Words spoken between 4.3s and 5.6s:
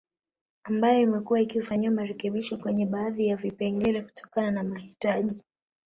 na mahitaji